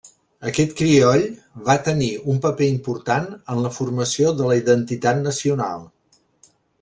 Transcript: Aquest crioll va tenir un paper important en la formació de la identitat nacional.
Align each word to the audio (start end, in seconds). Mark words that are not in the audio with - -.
Aquest 0.51 0.71
crioll 0.77 1.25
va 1.67 1.75
tenir 1.89 2.07
un 2.33 2.41
paper 2.45 2.69
important 2.75 3.27
en 3.55 3.61
la 3.65 3.73
formació 3.75 4.31
de 4.39 4.49
la 4.53 4.57
identitat 4.63 5.21
nacional. 5.29 5.85